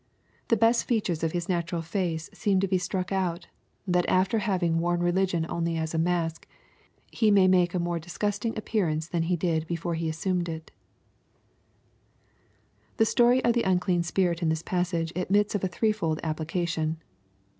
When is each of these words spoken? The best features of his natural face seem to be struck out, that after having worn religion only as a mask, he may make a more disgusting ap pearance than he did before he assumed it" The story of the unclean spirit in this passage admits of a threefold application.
The 0.47 0.57
best 0.57 0.85
features 0.87 1.21
of 1.23 1.31
his 1.33 1.47
natural 1.47 1.83
face 1.83 2.27
seem 2.33 2.59
to 2.61 2.67
be 2.67 2.79
struck 2.79 3.11
out, 3.11 3.45
that 3.85 4.09
after 4.09 4.39
having 4.39 4.79
worn 4.79 5.03
religion 5.03 5.45
only 5.47 5.77
as 5.77 5.93
a 5.93 5.99
mask, 5.99 6.47
he 7.11 7.29
may 7.29 7.47
make 7.47 7.75
a 7.75 7.79
more 7.79 7.99
disgusting 7.99 8.57
ap 8.57 8.65
pearance 8.65 9.07
than 9.11 9.21
he 9.21 9.35
did 9.35 9.67
before 9.67 9.93
he 9.93 10.09
assumed 10.09 10.49
it" 10.49 10.71
The 12.97 13.05
story 13.05 13.43
of 13.43 13.53
the 13.53 13.61
unclean 13.61 14.01
spirit 14.01 14.41
in 14.41 14.49
this 14.49 14.63
passage 14.63 15.13
admits 15.15 15.53
of 15.53 15.63
a 15.63 15.67
threefold 15.67 16.19
application. 16.23 16.97